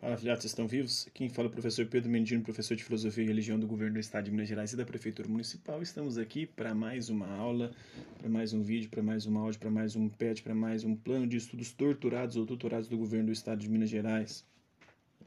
Fala, 0.00 0.16
filhotes, 0.16 0.46
estão 0.46 0.66
vivos? 0.66 1.06
Quem 1.12 1.28
fala 1.28 1.48
é 1.48 1.50
o 1.50 1.52
professor 1.52 1.84
Pedro 1.84 2.08
Mendino, 2.08 2.42
professor 2.42 2.74
de 2.74 2.82
Filosofia 2.82 3.22
e 3.22 3.26
Religião 3.26 3.60
do 3.60 3.66
Governo 3.66 3.92
do 3.92 4.00
Estado 4.00 4.24
de 4.24 4.30
Minas 4.30 4.48
Gerais 4.48 4.72
e 4.72 4.76
da 4.76 4.86
Prefeitura 4.86 5.28
Municipal. 5.28 5.82
Estamos 5.82 6.16
aqui 6.16 6.46
para 6.46 6.74
mais 6.74 7.10
uma 7.10 7.28
aula, 7.28 7.70
para 8.16 8.26
mais 8.26 8.54
um 8.54 8.62
vídeo, 8.62 8.88
para 8.88 9.02
mais 9.02 9.26
um 9.26 9.36
áudio, 9.36 9.60
para 9.60 9.70
mais 9.70 9.96
um 9.96 10.08
PET, 10.08 10.42
para 10.42 10.54
mais 10.54 10.84
um 10.84 10.96
plano 10.96 11.26
de 11.26 11.36
estudos 11.36 11.70
torturados 11.72 12.36
ou 12.36 12.46
tutorados 12.46 12.88
do 12.88 12.96
Governo 12.96 13.26
do 13.26 13.32
Estado 13.32 13.60
de 13.60 13.68
Minas 13.68 13.90
Gerais. 13.90 14.42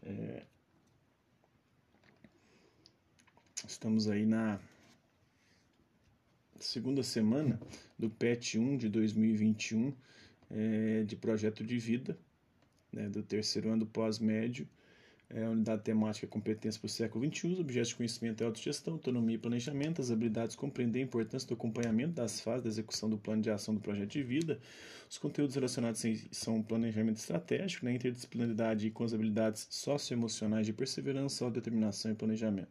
É... 0.01 0.41
Estamos 3.67 4.09
aí 4.09 4.25
na 4.25 4.59
segunda 6.59 7.03
semana 7.03 7.61
do 7.99 8.09
PET 8.09 8.57
1 8.57 8.77
de 8.77 8.89
2021 8.89 9.93
é, 10.49 11.03
de 11.03 11.15
projeto 11.15 11.63
de 11.63 11.77
vida 11.77 12.17
né, 12.93 13.09
do 13.09 13.23
terceiro 13.23 13.69
ano 13.69 13.79
do 13.79 13.85
pós-médio, 13.85 14.67
é 15.29 15.45
a 15.45 15.49
unidade 15.49 15.81
temática 15.81 16.27
competência 16.27 16.79
para 16.79 16.85
o 16.85 16.89
século 16.89 17.25
XXI, 17.25 17.53
os 17.53 17.59
objetos 17.59 17.89
de 17.89 17.95
conhecimento 17.95 18.41
e 18.41 18.45
autogestão, 18.45 18.93
autonomia 18.93 19.35
e 19.35 19.39
planejamento, 19.39 19.99
as 19.99 20.11
habilidades 20.11 20.55
compreender 20.55 20.99
a 20.99 21.01
importância 21.01 21.47
do 21.47 21.55
acompanhamento 21.55 22.13
das 22.13 22.39
fases 22.39 22.63
da 22.63 22.69
execução 22.69 23.09
do 23.09 23.17
plano 23.17 23.41
de 23.41 23.49
ação 23.49 23.73
do 23.73 23.81
projeto 23.81 24.11
de 24.11 24.21
vida, 24.21 24.59
os 25.09 25.17
conteúdos 25.17 25.55
relacionados 25.55 26.03
são 26.31 26.61
planejamento 26.61 27.17
estratégico, 27.17 27.85
né, 27.85 27.93
interdisciplinaridade 27.93 28.89
com 28.91 29.03
as 29.03 29.13
habilidades 29.13 29.67
socioemocionais 29.69 30.65
de 30.65 30.73
perseverança, 30.73 31.43
autodeterminação 31.45 32.11
e 32.11 32.15
planejamento. 32.15 32.69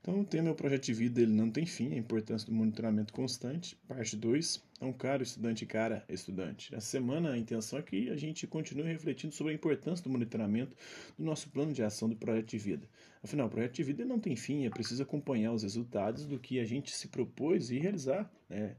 Então, 0.00 0.20
o 0.20 0.24
tema 0.24 0.48
é 0.48 0.52
o 0.52 0.54
projeto 0.54 0.84
de 0.84 0.94
vida, 0.94 1.20
ele 1.20 1.32
não 1.32 1.50
tem 1.50 1.66
fim, 1.66 1.92
a 1.92 1.96
importância 1.96 2.46
do 2.46 2.54
monitoramento 2.54 3.12
constante. 3.12 3.76
Parte 3.86 4.16
2, 4.16 4.62
é 4.80 4.84
um 4.84 4.92
caro 4.92 5.22
estudante 5.22 5.66
cara 5.66 6.04
estudante. 6.08 6.74
Essa 6.74 6.86
semana 6.86 7.32
a 7.32 7.38
intenção 7.38 7.78
é 7.78 7.82
que 7.82 8.08
a 8.08 8.16
gente 8.16 8.46
continue 8.46 8.84
refletindo 8.84 9.34
sobre 9.34 9.52
a 9.52 9.56
importância 9.56 10.02
do 10.02 10.10
monitoramento 10.10 10.76
do 11.18 11.24
nosso 11.24 11.50
plano 11.50 11.72
de 11.72 11.82
ação 11.82 12.08
do 12.08 12.16
projeto 12.16 12.46
de 12.46 12.58
vida. 12.58 12.88
Afinal, 13.22 13.48
o 13.48 13.50
projeto 13.50 13.74
de 13.74 13.82
vida 13.82 14.04
não 14.04 14.20
tem 14.20 14.36
fim, 14.36 14.66
é 14.66 14.70
preciso 14.70 15.02
acompanhar 15.02 15.52
os 15.52 15.62
resultados 15.64 16.24
do 16.24 16.38
que 16.38 16.60
a 16.60 16.64
gente 16.64 16.94
se 16.94 17.08
propôs 17.08 17.70
e 17.70 17.78
realizar, 17.78 18.32
né? 18.48 18.76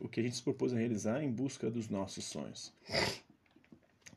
o 0.00 0.08
que 0.08 0.20
a 0.20 0.22
gente 0.22 0.36
se 0.36 0.42
propôs 0.42 0.72
a 0.72 0.78
realizar 0.78 1.22
em 1.22 1.30
busca 1.30 1.70
dos 1.70 1.88
nossos 1.88 2.24
sonhos. 2.24 2.72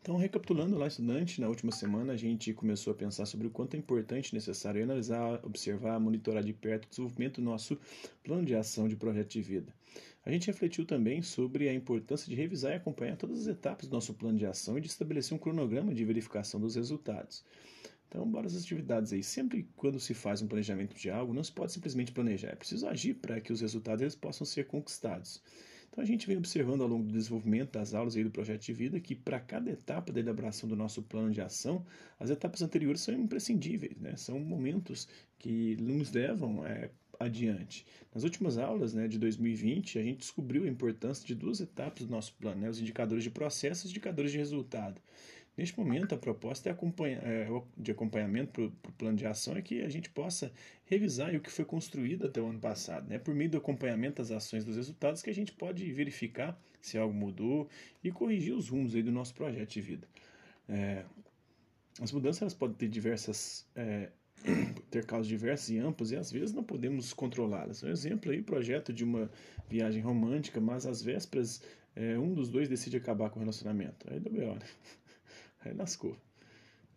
Então, 0.10 0.18
recapitulando 0.18 0.76
lá, 0.76 0.88
estudante, 0.88 1.40
na 1.40 1.48
última 1.48 1.72
semana 1.72 2.14
a 2.14 2.18
gente 2.18 2.52
começou 2.52 2.90
a 2.94 2.96
pensar 2.96 3.28
sobre 3.28 3.46
o 3.46 3.52
quanto 3.52 3.76
é 3.76 3.78
importante 3.78 4.34
necessário 4.34 4.84
analisar, 4.84 5.40
observar, 5.46 6.00
monitorar 6.00 6.44
de 6.44 6.52
perto 6.52 6.86
o 6.86 6.90
desenvolvimento 6.90 7.36
do 7.36 7.44
nosso 7.44 7.78
plano 8.24 8.44
de 8.44 8.56
ação 8.56 8.88
de 8.88 8.96
projeto 8.96 9.30
de 9.30 9.42
vida. 9.44 9.72
A 10.26 10.32
gente 10.32 10.48
refletiu 10.48 10.84
também 10.84 11.22
sobre 11.22 11.70
a 11.70 11.74
importância 11.76 12.28
de 12.28 12.34
revisar 12.34 12.72
e 12.72 12.76
acompanhar 12.78 13.18
todas 13.18 13.42
as 13.42 13.46
etapas 13.46 13.88
do 13.88 13.94
nosso 13.94 14.16
plano 14.16 14.36
de 14.36 14.48
ação 14.48 14.80
e 14.80 14.82
de 14.82 14.88
estabelecer 14.88 15.36
um 15.36 15.40
cronograma 15.40 15.94
de 15.94 16.04
verificação 16.04 16.60
dos 16.60 16.74
resultados. 16.74 17.46
Então, 18.08 18.28
bora 18.28 18.48
as 18.48 18.56
atividades 18.56 19.14
aí. 19.14 19.22
Sempre 19.22 19.70
quando 19.76 20.00
se 20.00 20.16
faz 20.16 20.42
um 20.42 20.48
planejamento 20.48 20.96
de 20.96 21.12
algo, 21.12 21.36
não 21.36 21.44
se 21.44 21.52
pode 21.52 21.72
simplesmente 21.72 22.12
planejar, 22.12 22.50
é 22.50 22.56
preciso 22.56 22.88
agir 22.88 23.14
para 23.14 23.40
que 23.40 23.54
os 23.54 23.62
resultados 23.62 24.16
possam 24.16 24.44
ser 24.44 24.66
conquistados. 24.66 25.44
Então 25.90 26.04
a 26.04 26.08
gente 26.08 26.28
vem 26.28 26.38
observando 26.38 26.82
ao 26.82 26.88
longo 26.88 27.04
do 27.04 27.14
desenvolvimento 27.14 27.72
das 27.72 27.94
aulas 27.94 28.16
aí 28.16 28.24
do 28.24 28.32
projeto 28.32 28.62
de 28.62 28.74
vida 28.74 29.00
que 29.00 29.16
para 29.16 29.40
cada 29.40 29.72
etapa 29.72 30.12
da 30.14 30.20
elaboração 30.20 30.70
do 30.70 30.76
nosso 30.76 31.02
plano 31.02 31.32
de 31.32 31.42
ação, 31.42 31.86
as 32.20 32.30
etapas 32.30 32.62
anteriores 32.62 33.02
são 33.02 33.14
imprescindíveis, 33.14 34.00
né? 34.00 34.16
são 34.16 34.40
momentos 34.40 35.08
que 35.38 35.76
nos 35.78 36.12
levam 36.12 36.66
é, 36.66 36.90
adiante. 37.20 37.86
Nas 38.14 38.24
últimas 38.24 38.58
aulas 38.58 38.94
né, 38.94 39.08
de 39.08 39.20
2020, 39.20 40.00
a 40.00 40.04
gente 40.04 40.20
descobriu 40.20 40.64
a 40.64 40.68
importância 40.68 41.26
de 41.26 41.36
duas 41.36 41.60
etapas 41.60 42.06
do 42.06 42.12
nosso 42.12 42.34
plano, 42.36 42.62
né, 42.62 42.70
os 42.70 42.80
indicadores 42.80 43.24
de 43.24 43.30
processo 43.30 43.84
e 43.84 43.88
os 43.88 43.92
indicadores 43.92 44.32
de 44.32 44.38
resultado. 44.38 45.02
Neste 45.60 45.78
momento, 45.78 46.16
a 46.16 46.18
proposta 46.18 46.70
é 46.70 46.72
acompanha, 46.72 47.18
é, 47.18 47.46
de 47.78 47.92
acompanhamento 47.92 48.74
para 48.82 48.90
o 48.90 48.94
plano 48.94 49.18
de 49.18 49.26
ação 49.26 49.58
é 49.58 49.62
que 49.62 49.82
a 49.82 49.90
gente 49.90 50.10
possa 50.10 50.54
revisar 50.86 51.36
o 51.36 51.42
que 51.42 51.52
foi 51.52 51.66
construído 51.66 52.28
até 52.28 52.42
o 52.42 52.48
ano 52.48 52.60
passado. 52.60 53.10
Né? 53.10 53.20
Por 53.20 53.36
meio 53.36 53.50
do 53.50 53.58
acompanhamento 53.58 54.22
das 54.22 54.32
ações 54.32 54.64
dos 54.64 54.78
resultados 54.78 55.22
que 55.22 55.30
a 55.30 55.36
gente 55.36 55.52
pode 55.52 55.92
verificar 55.92 56.58
se 56.82 56.98
algo 56.98 57.14
mudou 57.14 57.68
e 58.02 58.10
corrigir 58.10 58.54
os 58.54 58.70
rumos 58.70 58.96
aí 58.96 59.04
do 59.04 59.12
nosso 59.12 59.34
projeto 59.34 59.72
de 59.72 59.82
vida. 59.82 60.08
É, 60.70 61.04
as 62.02 62.14
mudanças 62.14 62.42
elas 62.42 62.54
podem 62.54 62.78
ter 62.78 62.88
diversas 62.88 63.68
é, 63.76 64.12
ter 64.90 65.06
causas 65.06 65.28
diversas 65.28 65.72
e 65.72 65.78
amplas 65.78 66.12
e 66.12 66.16
às 66.16 66.32
vezes 66.32 66.54
não 66.54 66.64
podemos 66.64 67.12
controlá-las. 67.12 67.84
Um 67.84 67.90
exemplo 67.90 68.32
aí, 68.32 68.42
projeto 68.42 68.94
de 68.94 69.04
uma 69.04 69.30
viagem 69.70 70.02
romântica, 70.02 70.62
mas 70.62 70.86
às 70.86 71.02
vésperas 71.02 71.62
é, 71.98 72.18
um 72.18 72.34
dos 72.34 72.50
dois 72.50 72.70
decide 72.70 72.96
acabar 72.96 73.30
com 73.30 73.40
o 73.40 73.42
relacionamento. 73.42 74.08
Aí 74.10 74.22
deu 74.22 74.32
B.O., 74.32 74.54
né? 74.54 74.62
Aí 75.62 75.74
lascou. 75.74 76.18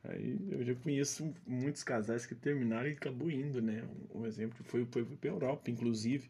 Aí 0.05 0.37
eu 0.51 0.65
já 0.65 0.75
conheço 0.75 1.33
muitos 1.47 1.85
casais 1.85 2.27
que 2.27 2.35
terminaram 2.35 2.89
e 2.89 2.93
acabou 2.93 3.31
indo, 3.31 3.63
né? 3.63 3.85
Um 4.15 4.27
exemplo 4.27 4.65
foi, 4.65 4.85
foi 4.87 5.05
para 5.05 5.31
a 5.31 5.33
Europa, 5.33 5.71
inclusive. 5.71 6.29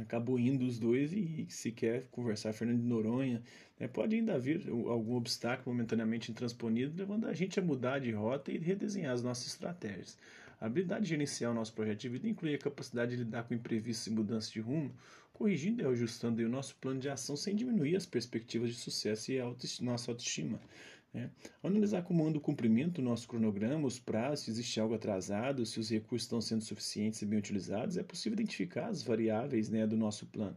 Acabou 0.00 0.38
indo 0.38 0.64
os 0.64 0.78
dois 0.78 1.12
e 1.12 1.46
se 1.50 1.70
quer 1.70 2.06
conversar 2.06 2.52
Fernando 2.54 2.80
de 2.80 2.86
Noronha, 2.86 3.42
né? 3.78 3.86
pode 3.86 4.16
ainda 4.16 4.34
haver 4.34 4.66
algum 4.68 5.16
obstáculo 5.16 5.74
momentaneamente 5.74 6.30
intransponível, 6.30 6.94
levando 6.96 7.26
a 7.26 7.34
gente 7.34 7.58
a 7.60 7.62
mudar 7.62 7.98
de 7.98 8.10
rota 8.10 8.50
e 8.50 8.56
redesenhar 8.56 9.12
as 9.12 9.22
nossas 9.22 9.48
estratégias. 9.48 10.16
A 10.62 10.66
habilidade 10.66 11.02
de 11.02 11.08
gerenciar 11.08 11.50
o 11.50 11.54
nosso 11.54 11.72
projeto 11.72 12.02
de 12.02 12.08
vida 12.08 12.28
inclui 12.28 12.54
a 12.54 12.58
capacidade 12.58 13.16
de 13.16 13.24
lidar 13.24 13.42
com 13.42 13.52
imprevistos 13.52 14.06
e 14.06 14.10
mudanças 14.10 14.48
de 14.48 14.60
rumo, 14.60 14.94
corrigindo 15.32 15.82
e 15.82 15.84
ajustando 15.84 16.40
o 16.40 16.48
nosso 16.48 16.76
plano 16.76 17.00
de 17.00 17.08
ação 17.08 17.34
sem 17.34 17.56
diminuir 17.56 17.96
as 17.96 18.06
perspectivas 18.06 18.70
de 18.70 18.76
sucesso 18.76 19.32
e 19.32 19.40
a 19.40 19.54
nossa 19.80 20.12
autoestima. 20.12 20.60
Né? 21.12 21.32
Analisar 21.64 22.02
como 22.02 22.24
anda 22.24 22.38
o 22.38 22.40
cumprimento 22.40 23.00
do 23.00 23.02
nosso 23.02 23.26
cronograma, 23.26 23.88
os 23.88 23.98
prazos, 23.98 24.44
se 24.44 24.52
existe 24.52 24.78
algo 24.78 24.94
atrasado, 24.94 25.66
se 25.66 25.80
os 25.80 25.90
recursos 25.90 26.26
estão 26.26 26.40
sendo 26.40 26.62
suficientes 26.62 27.20
e 27.22 27.26
bem 27.26 27.40
utilizados, 27.40 27.96
é 27.96 28.04
possível 28.04 28.38
identificar 28.38 28.86
as 28.86 29.02
variáveis 29.02 29.68
né, 29.68 29.84
do 29.84 29.96
nosso 29.96 30.26
plano. 30.26 30.56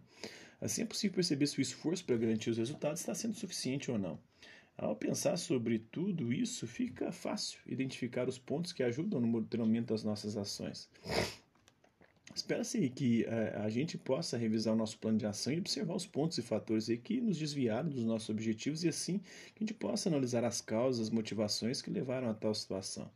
Assim 0.61 0.83
é 0.83 0.85
possível 0.85 1.15
perceber 1.15 1.47
se 1.47 1.57
o 1.57 1.63
esforço 1.63 2.05
para 2.05 2.15
garantir 2.15 2.51
os 2.51 2.59
resultados 2.59 2.99
está 2.99 3.15
sendo 3.15 3.33
suficiente 3.33 3.89
ou 3.89 3.97
não. 3.97 4.19
Ao 4.77 4.95
pensar 4.95 5.37
sobre 5.37 5.79
tudo 5.79 6.33
isso, 6.33 6.67
fica 6.67 7.11
fácil 7.11 7.59
identificar 7.65 8.27
os 8.27 8.37
pontos 8.37 8.73
que 8.73 8.83
ajudam 8.83 9.21
no 9.21 9.27
monitoramento 9.27 9.93
das 9.93 10.03
nossas 10.03 10.35
ações. 10.35 10.89
Espera-se 12.35 12.89
que 12.89 13.23
uh, 13.23 13.61
a 13.63 13.69
gente 13.69 13.97
possa 13.97 14.37
revisar 14.37 14.73
o 14.73 14.77
nosso 14.77 14.97
plano 14.97 15.17
de 15.17 15.25
ação 15.25 15.53
e 15.53 15.59
observar 15.59 15.95
os 15.95 16.05
pontos 16.05 16.37
e 16.37 16.41
fatores 16.41 16.87
que 17.01 17.21
nos 17.21 17.37
desviaram 17.37 17.87
dos 17.87 18.03
nossos 18.03 18.29
objetivos 18.29 18.83
e 18.83 18.89
assim 18.89 19.19
que 19.19 19.55
a 19.55 19.59
gente 19.59 19.73
possa 19.73 20.09
analisar 20.09 20.43
as 20.43 20.59
causas, 20.59 21.07
as 21.07 21.09
motivações 21.09 21.81
que 21.81 21.89
levaram 21.89 22.29
a 22.29 22.33
tal 22.33 22.53
situação. 22.53 23.09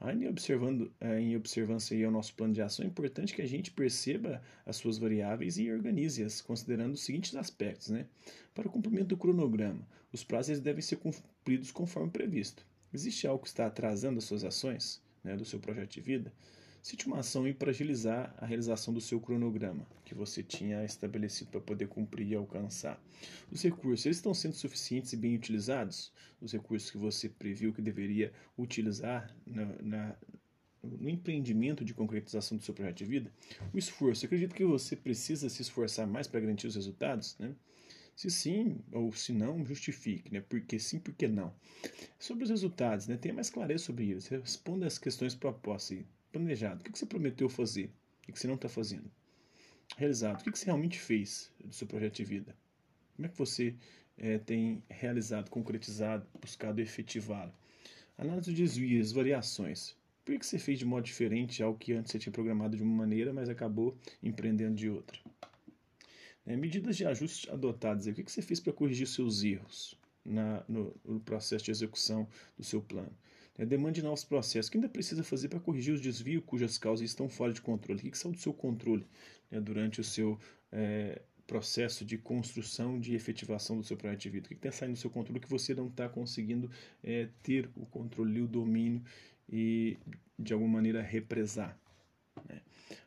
Ainda 0.00 0.30
observando, 0.30 0.90
eh, 0.98 1.20
em 1.20 1.36
observância 1.36 2.06
ao 2.06 2.10
nosso 2.10 2.34
plano 2.34 2.54
de 2.54 2.62
ação, 2.62 2.84
é 2.84 2.88
importante 2.88 3.34
que 3.34 3.42
a 3.42 3.46
gente 3.46 3.70
perceba 3.70 4.42
as 4.64 4.76
suas 4.76 4.96
variáveis 4.96 5.58
e 5.58 5.70
organize-as, 5.70 6.40
considerando 6.40 6.94
os 6.94 7.02
seguintes 7.02 7.36
aspectos. 7.36 7.90
Né? 7.90 8.06
Para 8.54 8.66
o 8.66 8.70
cumprimento 8.70 9.08
do 9.08 9.16
cronograma, 9.18 9.86
os 10.10 10.24
prazos 10.24 10.58
devem 10.58 10.80
ser 10.80 10.96
cumpridos 10.96 11.70
conforme 11.70 12.10
previsto. 12.10 12.66
Existe 12.94 13.26
algo 13.26 13.42
que 13.42 13.48
está 13.48 13.66
atrasando 13.66 14.18
as 14.18 14.24
suas 14.24 14.42
ações, 14.42 15.02
né, 15.22 15.36
do 15.36 15.44
seu 15.44 15.60
projeto 15.60 15.90
de 15.90 16.00
vida? 16.00 16.32
Cite 16.82 17.06
uma 17.06 17.18
ação 17.18 17.50
para 17.52 17.70
agilizar 17.70 18.34
a 18.38 18.46
realização 18.46 18.92
do 18.94 19.00
seu 19.00 19.20
cronograma, 19.20 19.86
que 20.04 20.14
você 20.14 20.42
tinha 20.42 20.82
estabelecido 20.84 21.50
para 21.50 21.60
poder 21.60 21.88
cumprir 21.88 22.28
e 22.28 22.34
alcançar. 22.34 23.02
Os 23.50 23.62
recursos, 23.62 24.06
eles 24.06 24.16
estão 24.16 24.32
sendo 24.32 24.54
suficientes 24.54 25.12
e 25.12 25.16
bem 25.16 25.34
utilizados? 25.34 26.10
Os 26.40 26.52
recursos 26.52 26.90
que 26.90 26.96
você 26.96 27.28
previu 27.28 27.72
que 27.72 27.82
deveria 27.82 28.32
utilizar 28.56 29.34
na, 29.46 29.66
na 29.82 30.16
no 30.82 31.10
empreendimento 31.10 31.84
de 31.84 31.92
concretização 31.92 32.56
do 32.56 32.64
seu 32.64 32.72
projeto 32.72 32.96
de 32.96 33.04
vida? 33.04 33.32
O 33.72 33.78
esforço, 33.78 34.24
acredito 34.24 34.54
que 34.54 34.64
você 34.64 34.96
precisa 34.96 35.50
se 35.50 35.60
esforçar 35.60 36.06
mais 36.06 36.26
para 36.26 36.40
garantir 36.40 36.66
os 36.66 36.74
resultados, 36.74 37.36
né? 37.38 37.54
Se 38.16 38.30
sim 38.30 38.78
ou 38.92 39.12
se 39.12 39.32
não, 39.32 39.64
justifique, 39.64 40.32
né? 40.32 40.40
Porque 40.40 40.78
sim, 40.78 40.98
porque 40.98 41.28
não. 41.28 41.54
Sobre 42.18 42.44
os 42.44 42.50
resultados, 42.50 43.06
né? 43.06 43.16
Tenha 43.16 43.34
mais 43.34 43.50
clareza 43.50 43.84
sobre 43.84 44.10
eles. 44.10 44.26
Responda 44.26 44.86
as 44.86 44.98
questões 44.98 45.34
propostas 45.34 46.04
planejado. 46.30 46.80
O 46.80 46.84
que 46.84 46.98
você 46.98 47.06
prometeu 47.06 47.48
fazer? 47.48 47.90
O 48.28 48.32
que 48.32 48.38
você 48.38 48.46
não 48.46 48.54
está 48.54 48.68
fazendo? 48.68 49.10
Realizado. 49.96 50.40
O 50.40 50.44
que 50.44 50.58
você 50.58 50.66
realmente 50.66 50.98
fez 50.98 51.52
do 51.64 51.74
seu 51.74 51.86
projeto 51.86 52.16
de 52.16 52.24
vida? 52.24 52.56
Como 53.16 53.26
é 53.26 53.28
que 53.28 53.38
você 53.38 53.74
é, 54.16 54.38
tem 54.38 54.82
realizado, 54.88 55.50
concretizado, 55.50 56.26
buscado 56.40 56.80
efetivá-lo? 56.80 57.52
Análise 58.16 58.52
de 58.52 58.62
desvios, 58.62 59.12
variações. 59.12 59.96
Por 60.24 60.38
que 60.38 60.46
você 60.46 60.58
fez 60.58 60.78
de 60.78 60.84
modo 60.84 61.04
diferente 61.04 61.62
algo 61.62 61.78
que 61.78 61.92
antes 61.92 62.12
você 62.12 62.18
tinha 62.18 62.32
programado 62.32 62.76
de 62.76 62.82
uma 62.82 62.94
maneira, 62.94 63.32
mas 63.32 63.48
acabou 63.48 63.96
empreendendo 64.22 64.74
de 64.74 64.88
outra? 64.88 65.18
É, 66.46 66.56
medidas 66.56 66.96
de 66.96 67.06
ajuste 67.06 67.50
adotadas. 67.50 68.06
O 68.06 68.14
que 68.14 68.30
você 68.30 68.42
fez 68.42 68.60
para 68.60 68.72
corrigir 68.72 69.06
seus 69.06 69.42
erros 69.42 69.98
na, 70.24 70.62
no, 70.68 70.94
no 71.04 71.20
processo 71.20 71.64
de 71.64 71.70
execução 71.70 72.28
do 72.56 72.64
seu 72.64 72.80
plano? 72.80 73.12
É, 73.60 73.66
demande 73.66 74.02
novos 74.02 74.24
processos. 74.24 74.68
O 74.68 74.72
que 74.72 74.78
ainda 74.78 74.88
precisa 74.88 75.22
fazer 75.22 75.48
para 75.48 75.60
corrigir 75.60 75.92
os 75.92 76.00
desvios 76.00 76.42
cujas 76.46 76.78
causas 76.78 77.06
estão 77.06 77.28
fora 77.28 77.52
de 77.52 77.60
controle? 77.60 78.00
O 78.00 78.10
que, 78.10 78.16
saiu 78.16 78.32
do 78.32 78.38
seu 78.38 78.54
controle 78.54 79.06
né, 79.50 79.60
durante 79.60 80.00
o 80.00 80.04
seu 80.04 80.38
é, 80.72 81.20
processo 81.46 82.02
de 82.02 82.16
construção, 82.16 82.98
de 82.98 83.14
efetivação 83.14 83.76
do 83.76 83.84
seu 83.84 83.98
projeto 83.98 84.20
de 84.20 84.30
vida? 84.30 84.46
O 84.46 84.48
que 84.48 84.54
está 84.54 84.72
saindo 84.72 84.94
do 84.94 84.98
seu 84.98 85.10
controle 85.10 85.38
que 85.38 85.50
você 85.50 85.74
não 85.74 85.88
está 85.88 86.08
conseguindo 86.08 86.70
é, 87.04 87.28
ter 87.42 87.68
o 87.76 87.84
controle, 87.84 88.40
o 88.40 88.48
domínio 88.48 89.02
e, 89.46 89.98
de 90.38 90.54
alguma 90.54 90.72
maneira, 90.72 91.02
represar? 91.02 91.78
Né? 92.48 92.62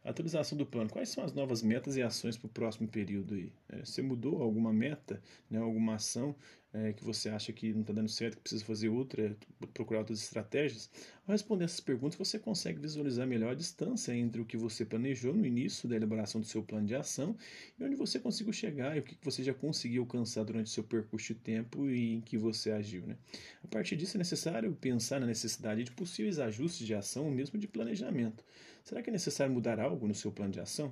Atualização 0.06 0.56
do 0.56 0.68
plano. 0.68 0.88
Quais 0.88 1.10
são 1.10 1.24
as 1.24 1.34
novas 1.34 1.64
metas 1.64 1.96
e 1.98 2.04
ações 2.04 2.38
para 2.38 2.46
o 2.46 2.50
próximo 2.50 2.88
período 2.88 3.34
aí? 3.34 3.52
É, 3.70 3.80
você 3.84 4.04
mudou 4.04 4.44
alguma 4.44 4.72
meta, 4.72 5.20
né, 5.50 5.58
alguma 5.58 5.96
ação 5.96 6.36
é, 6.74 6.92
que 6.92 7.04
você 7.04 7.30
acha 7.30 7.54
que 7.54 7.72
não 7.72 7.82
está 7.82 7.94
dando 7.94 8.10
certo, 8.10 8.38
que 8.38 8.42
precisa 8.42 8.66
fazer 8.66 8.90
outra, 8.90 9.38
procurar 9.74 10.00
outras 10.00 10.22
estratégias? 10.22 10.90
Ao 11.28 11.32
responder 11.32 11.66
essas 11.66 11.80
perguntas, 11.80 12.18
você 12.18 12.40
consegue 12.40 12.80
visualizar 12.80 13.28
melhor 13.28 13.52
a 13.52 13.56
distância 13.56 14.14
entre 14.14 14.42
o 14.42 14.46
que 14.46 14.58
você 14.58 14.84
planejou 14.84 15.34
no 15.34 15.46
início 15.46 15.88
da 15.88 15.96
elaboração 15.96 16.42
do 16.42 16.48
seu 16.48 16.64
plano 16.64 16.88
de 16.88 16.96
ação 16.96 17.38
e 17.80 17.84
onde 17.84 17.96
você 17.96 18.20
conseguiu 18.20 18.52
chegar 18.52 18.98
e 18.98 19.00
o 19.00 19.04
que 19.04 19.16
você 19.22 19.44
já 19.44 19.54
conseguiu 19.54 20.02
alcançar 20.02 20.44
durante 20.44 20.68
o 20.68 20.70
seu 20.70 20.84
percurso 20.84 21.34
de 21.34 21.40
tempo 21.40 21.88
e 21.90 22.16
em 22.16 22.22
que 22.22 22.38
você 22.38 22.72
agiu. 22.72 23.06
Né? 23.06 23.18
A 23.64 23.68
partir 23.68 23.96
disso, 23.96 24.18
é 24.18 24.20
necessário 24.20 24.76
pensar 24.82 25.20
na 25.20 25.28
necessidade 25.28 25.84
de 25.84 25.92
possíveis 25.92 26.40
ajustes 26.40 26.88
de 26.88 26.96
ação 26.96 27.26
ou 27.26 27.32
mesmo 27.32 27.60
de 27.60 27.68
planejamento. 27.68 28.44
Será 28.84 29.02
que 29.02 29.10
é 29.10 29.14
necessário 29.14 29.54
mudar 29.54 29.80
algo 29.80 30.08
no 30.08 30.16
seu 30.16 30.32
plano 30.32 30.52
de 30.52 30.60
ação? 30.60 30.92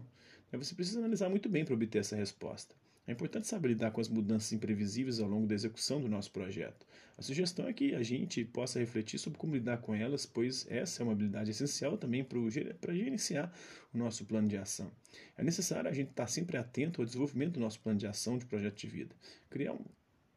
Você 0.53 0.75
precisa 0.75 0.99
analisar 0.99 1.29
muito 1.29 1.47
bem 1.47 1.63
para 1.63 1.73
obter 1.73 1.99
essa 1.99 2.15
resposta. 2.15 2.75
É 3.07 3.11
importante 3.11 3.47
saber 3.47 3.69
lidar 3.69 3.91
com 3.91 3.99
as 3.99 4.07
mudanças 4.07 4.51
imprevisíveis 4.53 5.19
ao 5.19 5.27
longo 5.27 5.47
da 5.47 5.55
execução 5.55 5.99
do 5.99 6.07
nosso 6.07 6.31
projeto. 6.31 6.85
A 7.17 7.21
sugestão 7.21 7.67
é 7.67 7.73
que 7.73 7.95
a 7.95 8.03
gente 8.03 8.45
possa 8.45 8.79
refletir 8.79 9.19
sobre 9.19 9.37
como 9.37 9.53
lidar 9.53 9.77
com 9.77 9.93
elas, 9.93 10.25
pois 10.25 10.65
essa 10.69 11.01
é 11.01 11.03
uma 11.03 11.13
habilidade 11.13 11.51
essencial 11.51 11.97
também 11.97 12.23
para 12.23 12.93
gerenciar 12.93 13.51
o 13.93 13.97
nosso 13.97 14.25
plano 14.25 14.47
de 14.47 14.57
ação. 14.57 14.91
É 15.37 15.43
necessário 15.43 15.89
a 15.89 15.93
gente 15.93 16.09
estar 16.09 16.27
sempre 16.27 16.57
atento 16.57 17.01
ao 17.01 17.05
desenvolvimento 17.05 17.53
do 17.53 17.59
nosso 17.59 17.79
plano 17.79 17.99
de 17.99 18.07
ação 18.07 18.37
de 18.37 18.45
projeto 18.45 18.77
de 18.77 18.87
vida. 18.87 19.15
Criar 19.49 19.73
um, 19.73 19.83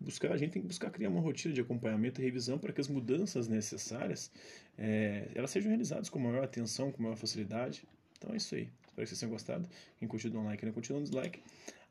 buscar, 0.00 0.32
a 0.32 0.37
gente 0.37 0.52
tem 0.52 0.62
que 0.62 0.69
buscar 0.69 0.90
criar 0.90 1.08
uma 1.08 1.20
rotina 1.20 1.55
de 1.55 1.61
acompanhamento 1.61 2.20
e 2.20 2.25
revisão 2.25 2.58
para 2.58 2.72
que 2.72 2.81
as 2.81 2.88
mudanças 2.88 3.46
necessárias 3.46 4.31
é, 4.76 5.28
elas 5.34 5.50
sejam 5.50 5.69
realizadas 5.69 6.08
com 6.08 6.19
maior 6.19 6.43
atenção, 6.43 6.90
com 6.90 7.02
maior 7.02 7.16
facilidade. 7.16 7.84
Então 8.19 8.32
é 8.32 8.37
isso 8.37 8.55
aí. 8.55 8.69
Espero 8.87 9.05
que 9.05 9.06
vocês 9.06 9.20
tenham 9.20 9.32
gostado. 9.32 9.69
Quem 9.99 10.08
curtiu, 10.08 10.31
dá 10.31 10.38
um 10.38 10.44
like, 10.44 10.58
quem 10.61 10.66
não 10.66 10.75
curtiu, 10.75 10.94
dá 10.94 11.00
um 11.00 11.02
dislike. 11.02 11.40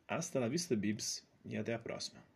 Hasta 0.08 0.40
la 0.40 0.48
vista, 0.48 0.76
Bibs, 0.76 1.28
e 1.46 1.58
até 1.58 1.74
a 1.74 1.80
próxima. 1.80 2.33